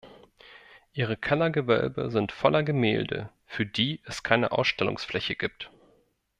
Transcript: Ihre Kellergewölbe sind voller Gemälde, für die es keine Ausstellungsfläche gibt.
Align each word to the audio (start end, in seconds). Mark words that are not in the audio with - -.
Ihre 0.93 1.15
Kellergewölbe 1.15 2.09
sind 2.09 2.31
voller 2.31 2.63
Gemälde, 2.63 3.29
für 3.45 3.67
die 3.67 4.01
es 4.05 4.23
keine 4.23 4.51
Ausstellungsfläche 4.51 5.35
gibt. 5.35 5.69